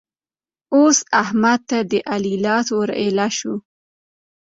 [0.75, 3.53] اوس احمد ته د علي لاس ور ايله شو.